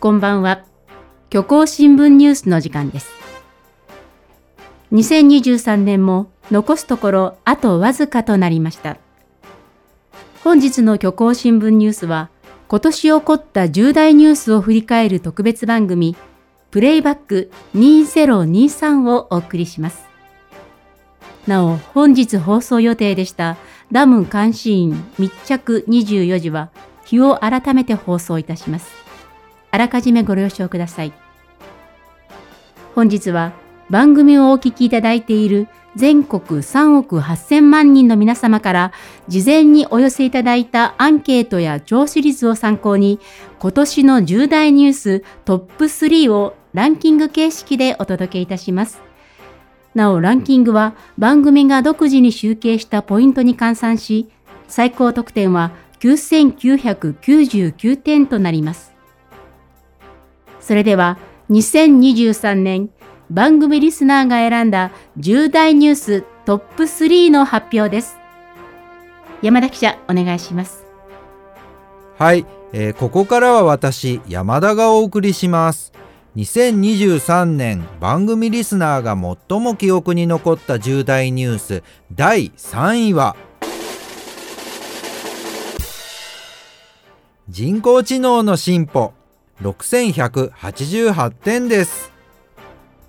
[0.00, 0.64] こんばんは。
[1.30, 3.10] 虚構新聞ニュースの時間です。
[4.92, 8.96] 2023年も残すところあとわずかとなりました。
[10.42, 12.30] 本日の虚構新聞ニュースは、
[12.68, 16.16] 今年起こった重大ニュースを振り返る特別番組、
[16.70, 20.04] プレイバック2023をお送りします。
[21.46, 23.58] なお、本日放送予定でした
[23.92, 26.70] ダム監視員密着24時は、
[27.04, 28.99] 日を改めて放送いたします。
[29.70, 31.12] あらかじめご了承ください。
[32.94, 33.52] 本日は
[33.88, 38.92] 番組をお聞きいただいている全国3億8000万人の皆様から
[39.26, 43.18] 事前にお寄せいただいたアンケートや聴取率を参考に
[43.58, 49.00] 今年の重大ニューストップ3をランキング形式でお届けいたします。
[49.92, 54.28] なおランキングは番組が独自に集計したポイントに換算し
[54.68, 58.89] 最高得点は9999点となります。
[60.60, 61.18] それでは
[61.50, 62.90] 2023年
[63.30, 68.16] 番組リスナーが選んだ重大ニューストップ3の発表です。
[69.42, 70.84] 山田記者、お願いします。
[72.18, 75.92] はい、えー、ここからは私、山田がお送りします。
[76.36, 79.16] 2023年番組リスナーが
[79.48, 81.82] 最も記憶に残った重大ニュース
[82.12, 83.34] 第3位は
[87.48, 89.12] 人工知能の進歩
[89.62, 92.12] 6188点です。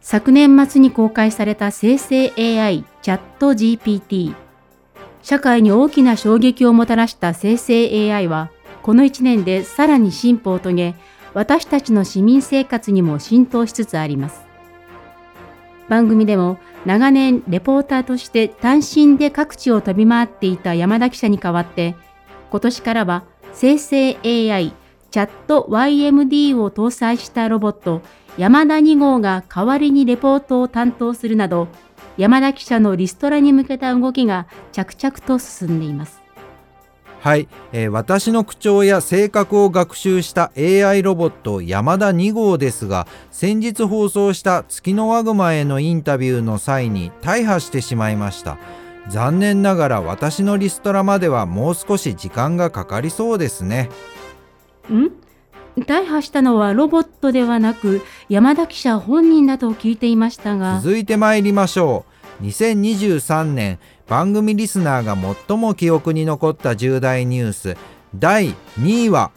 [0.00, 4.34] 昨年末に公開された生成 AI チャット GPT
[5.22, 8.50] 社会に大きな衝撃をもたらした生成 AI は
[8.82, 10.94] この1年でさらに進歩を遂げ
[11.32, 14.44] 私たちの市民生活にも浸透しつつあります。
[15.88, 21.94] 番組でも長年レポーターとして単身で各地を飛び回っていた山田記者に代わって
[22.50, 23.24] 今年からは
[23.54, 24.74] 生成 AI
[25.14, 28.02] チャット YMD を搭載したロボット
[28.36, 31.68] 山田2号が代わりにレポートを担当するなど
[32.16, 36.20] 山田記者のリストラに向けた動きが着々と進んでいます。
[37.20, 48.58] はい、えー、私の口調や性格を学習した AI ロボット山田2号ですが先日放送した月のワグマへのインタビューの際に大破してしまいました。
[49.08, 53.90] 残念ながら私のリストラまではもう少し時間がかかりそうですね。
[54.92, 55.10] ん？
[55.86, 60.80] 大破したのはロボットではなく山田記者本人だと聞いていましたが。
[60.80, 62.04] 続いて参りましょ
[62.40, 62.44] う。
[62.44, 65.16] 2023年番組リスナーが
[65.48, 67.76] 最も記憶に残った重大ニュース。
[68.14, 69.32] 第2位は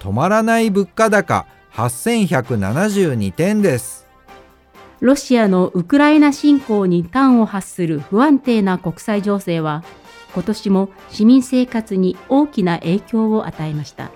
[0.00, 4.06] 止まらない物価高8172点です。
[5.00, 9.84] ロシアのウクライナ侵攻に端を発する不安定な国際情勢は
[10.34, 14.10] 今年も市民生活に大きな影響を与えました。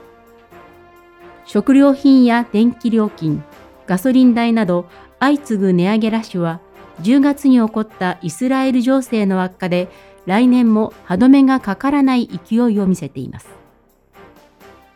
[1.46, 3.42] 食料品や電気料金、
[3.86, 4.86] ガソリン代など
[5.20, 6.60] 相次ぐ値上げラッシュは
[7.02, 9.88] 10月に起こったイスラエル情勢の悪化で
[10.26, 13.48] 来年も歯止めがかからない勢いを見せています。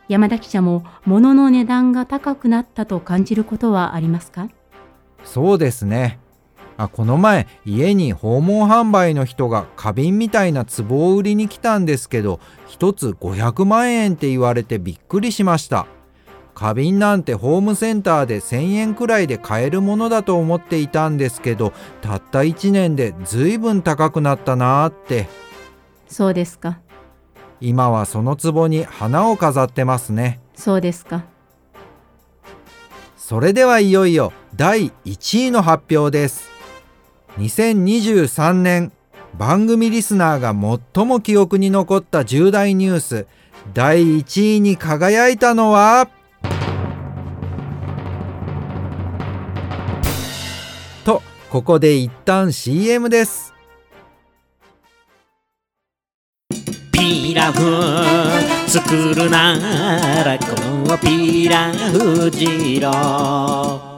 [0.08, 4.48] 山田記者も物の値段が高くなったと感じることはありますか？
[5.24, 6.18] そうですね。
[6.76, 15.86] あこの前家に訪問販売の人が花瓶みたいな壺を売りに来たんですけど1つ500万円って言われてびっくりしました。
[16.54, 21.72] 花瓶なんてホームセンターで1000円くらいで買えるものだと思っていたんですけど
[22.02, 25.28] たった1年でずいぶん高くなったなーって。
[26.08, 26.80] そうですか。
[27.60, 30.40] 今はその壺に花を飾ってますね。
[30.54, 31.24] そうですか。
[33.16, 36.51] それではいよいよ第1位の発表です
[37.38, 38.92] 2023年
[39.38, 40.54] 番組リスナーが
[40.94, 43.26] 最も記憶に残った重大ニュース
[43.72, 46.08] 第1位に輝いたのは
[51.04, 53.54] とここで一旦 CM です。
[56.92, 59.56] ピーラフ作るな
[60.24, 60.46] らこ
[60.88, 63.91] のピーラフ二郎。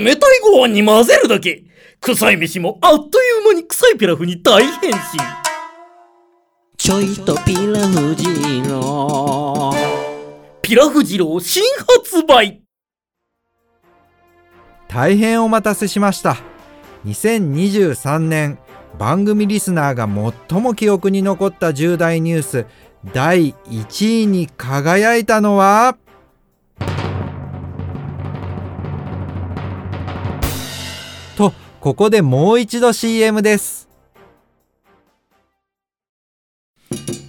[0.00, 1.64] 冷たいご飯に混ぜるだけ。
[2.00, 4.96] 臭い飯もあっという間に臭いピラフに大変身。
[6.76, 9.72] ちょいとピラフ二郎
[10.60, 11.62] ピラフ二郎新
[12.02, 12.62] 発売。
[14.88, 16.36] 大変お待たせしました。
[17.06, 18.58] 2023年
[18.98, 20.06] 番組リスナーが
[20.50, 22.66] 最も記憶に残った重大ニュース。
[23.12, 25.96] 第1位に輝いたのは
[31.84, 33.90] ここでもう一度 CM です。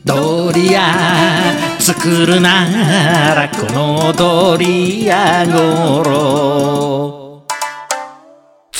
[0.05, 7.45] ドリア作るならこの踊りやごろ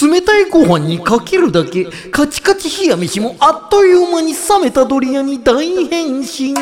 [0.01, 6.53] 冷たいご飯にかけるだけカチカチ冷や飯もあっという間に冷めたドリアに大変身。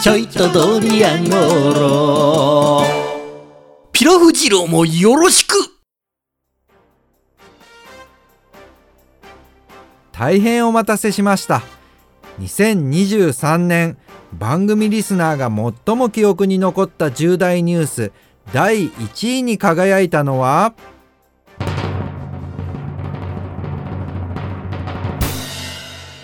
[0.00, 1.34] ちょいとドリアご
[1.80, 2.84] ろ
[3.90, 5.75] ピラフ二郎もよろしく
[10.18, 11.62] 大変お待たせしました。
[12.40, 13.98] 2023年
[14.32, 15.50] 番組リスナーが
[15.84, 18.12] 最も記憶に残った重大ニュース
[18.50, 20.72] 第1位に輝いたのは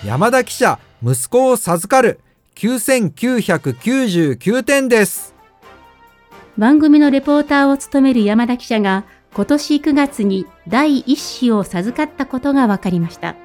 [0.06, 2.20] 山田記者息子を授かる
[2.54, 5.34] 9999点です。
[6.56, 9.04] 番組のレポーターを務める山田記者が
[9.34, 13.36] 今年9月に第一子を授かったことが分かりました。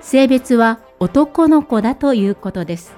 [0.00, 2.94] 性別は男の子だということです。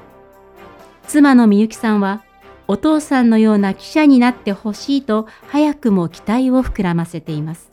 [1.07, 2.23] 妻のみゆきさんは
[2.69, 7.71] お父さんのような記者になってほしいと早くも期待を膨らませています。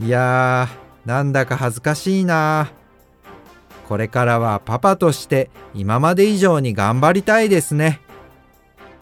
[0.00, 2.70] いやーなんだか恥ずかしいな
[3.88, 8.00] これからはパパとして今まで以上に頑張りたいですね。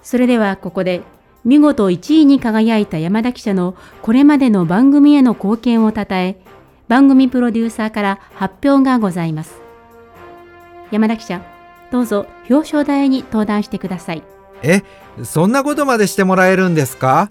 [0.00, 1.02] それではここで
[1.44, 6.38] 見事1位に輝いた山田記者のこれまでの番組への貢献をたたえ
[6.88, 9.60] 番組プロデューサーから発表がございます
[10.90, 11.42] 山田記者
[11.90, 14.22] どうぞ表彰台に登壇してください
[14.62, 14.82] え
[15.24, 17.30] そんなことまでしてもらえるんですか？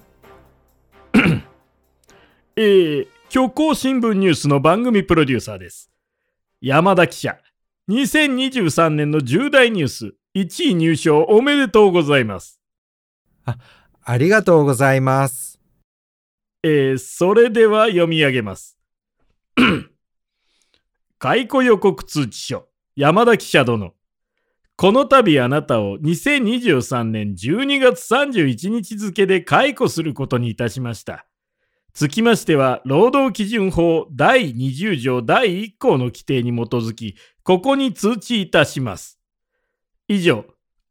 [2.55, 5.89] えー、虚構新聞ニュースの番組プロデューサーです。
[6.61, 7.37] 山田記者、
[7.89, 12.59] 2023年の重大ニュース、1位入賞おめでとうございます。
[14.03, 15.59] ありがとうございます
[16.63, 18.74] えー、それでは読み上げます。
[21.19, 23.93] 解雇予告通知書、山田記者殿。
[24.77, 31.25] この度あなたを2023年12月31日付で解雇することにいたしました。
[31.93, 39.19] つきましては、労働基準法第20条第1項の規定に基づき、ここに通知いたします。
[40.07, 40.45] 以上、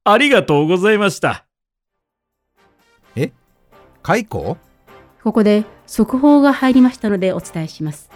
[0.05, 1.47] ありがとうございました。
[4.05, 4.59] 解雇？
[5.23, 8.11] ここで速報が入りましたのでお伝えします。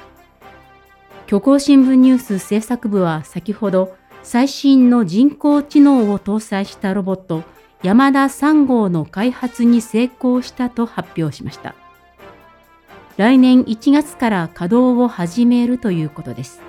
[1.29, 7.45] 虚構新聞ニュース制作部は先ほど最新の人工知能を搭載したロボット
[7.83, 11.75] 山田3号の開発に成功したと発表しました。
[13.19, 16.63] 来年1月から稼働を始めるということです。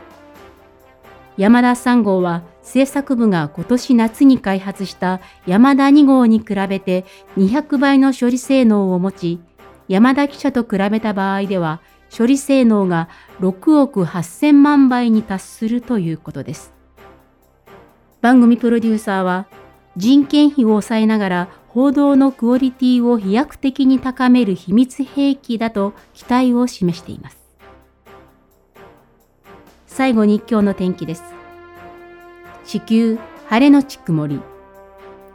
[1.37, 7.05] 山田3号は制作部が今年夏に開発した山田2号に比べて
[7.37, 9.39] 200倍の処理性能を持ち、
[9.87, 11.79] 山田記者と比べた場合では
[12.15, 13.09] 処理性能が
[13.39, 16.73] 6億8000万倍に達するということです。
[18.21, 19.47] 番組プロデューサーは
[19.95, 27.37] 人件費を抑えながら報道のクオリティを飛躍的に高める秘密兵器だと期待を示しています。
[29.85, 31.23] 最後に今日の天気です。
[32.65, 33.17] 地球
[33.47, 34.39] 晴れのち曇り。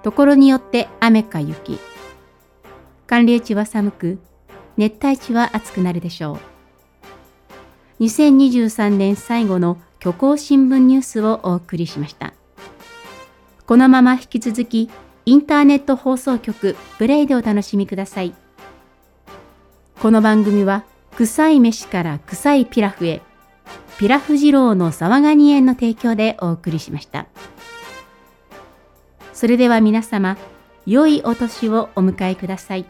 [0.02, 1.78] ところによって雨か雪。
[3.06, 4.18] 寒冷地は寒く、
[4.76, 6.53] 熱帯地は暑くなるでしょう。
[8.00, 12.34] 2023年最後の虚構新聞ニュースをお送りしました。
[13.66, 14.90] このまま引き続き、
[15.26, 18.34] インターネット放送局プレイでお楽しみください。
[20.00, 20.84] この番組は、
[21.16, 23.22] 臭い飯から臭いピラフへ、
[23.98, 27.26] ピラフ二郎の沢ガニ園の提供でお送りしました。
[29.32, 30.36] それでは皆様、
[30.84, 32.84] 良いお年をお迎えください。